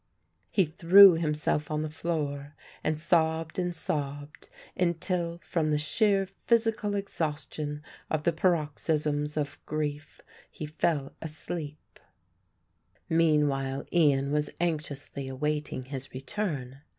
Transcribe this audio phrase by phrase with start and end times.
[0.49, 6.95] He threw himself on the floor and sobbed and sobbed until from the sheer physical
[6.95, 10.19] exhaustion of the paroxysms of grief
[10.49, 11.99] he fell asleep.
[13.09, 16.79] Meanwhile Ian was anxiously awaiting his return.